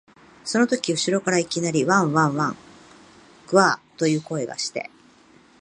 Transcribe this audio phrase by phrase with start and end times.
[0.43, 4.89] そのとき後ろからいきなり、わん、わん、ぐゎあ、という声がして、